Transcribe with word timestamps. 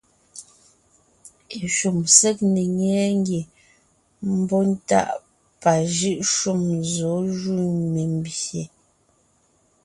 Eshúm 1.59 1.97
ség 2.15 2.37
ne 2.53 2.61
ńnyɛɛ 2.69 3.05
ngie 3.19 3.41
mbɔ́ntáʼ 4.39 5.09
pajʉ́ʼ 5.61 6.19
shúm 6.33 6.61
zɔ̌ 6.91 7.15
jú 7.37 7.55
membyè. 7.93 8.63